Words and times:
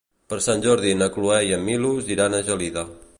Per 0.31 0.37
Sant 0.45 0.63
Jordi 0.63 0.95
na 1.01 1.09
Cloè 1.17 1.37
i 1.49 1.53
en 1.59 1.63
Milos 1.69 2.13
iran 2.17 2.39
a 2.39 2.43
Gelida. 2.49 2.87